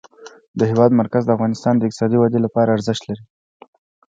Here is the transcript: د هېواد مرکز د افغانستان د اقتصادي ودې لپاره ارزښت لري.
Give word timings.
د 0.59 0.61
هېواد 0.71 0.91
مرکز 1.01 1.23
د 1.25 1.29
افغانستان 1.35 1.73
د 1.75 1.81
اقتصادي 1.85 2.17
ودې 2.19 2.39
لپاره 2.45 2.73
ارزښت 2.75 3.01
لري. 3.09 3.23